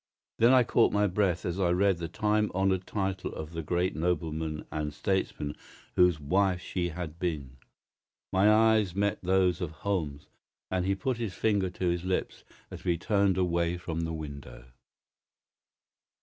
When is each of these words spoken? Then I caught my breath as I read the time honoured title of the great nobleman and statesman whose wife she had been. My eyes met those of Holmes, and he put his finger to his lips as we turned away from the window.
Then 0.39 0.51
I 0.51 0.63
caught 0.63 0.91
my 0.91 1.05
breath 1.05 1.45
as 1.45 1.59
I 1.59 1.69
read 1.69 1.99
the 1.99 2.07
time 2.07 2.51
honoured 2.55 2.87
title 2.87 3.35
of 3.35 3.51
the 3.51 3.61
great 3.61 3.95
nobleman 3.95 4.65
and 4.71 4.95
statesman 4.95 5.55
whose 5.95 6.19
wife 6.19 6.59
she 6.59 6.89
had 6.89 7.19
been. 7.19 7.57
My 8.33 8.51
eyes 8.51 8.95
met 8.95 9.21
those 9.21 9.61
of 9.61 9.69
Holmes, 9.85 10.25
and 10.71 10.87
he 10.87 10.95
put 10.95 11.17
his 11.17 11.35
finger 11.35 11.69
to 11.69 11.85
his 11.89 12.03
lips 12.03 12.43
as 12.71 12.83
we 12.83 12.97
turned 12.97 13.37
away 13.37 13.77
from 13.77 13.99
the 14.01 14.11
window. 14.13 14.71